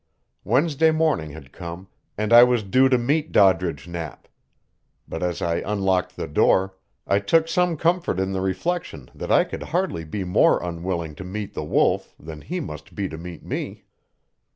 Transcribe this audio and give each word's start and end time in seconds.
Wednesday 0.43 0.89
morning 0.89 1.29
had 1.33 1.51
come, 1.51 1.87
and 2.17 2.33
I 2.33 2.43
was 2.43 2.63
due 2.63 2.89
to 2.89 2.97
meet 2.97 3.31
Doddridge 3.31 3.87
Knapp. 3.87 4.27
But 5.07 5.21
as 5.21 5.43
I 5.43 5.57
unlocked 5.57 6.15
the 6.15 6.25
door, 6.27 6.75
I 7.05 7.19
took 7.19 7.47
some 7.47 7.77
comfort 7.77 8.19
in 8.19 8.33
the 8.33 8.41
reflection 8.41 9.11
that 9.13 9.31
I 9.31 9.43
could 9.43 9.61
hardly 9.61 10.03
be 10.03 10.23
more 10.23 10.59
unwilling 10.63 11.13
to 11.17 11.23
meet 11.23 11.53
the 11.53 11.63
Wolf 11.63 12.15
than 12.19 12.41
he 12.41 12.59
must 12.59 12.95
be 12.95 13.07
to 13.09 13.17
meet 13.19 13.45
me. 13.45 13.83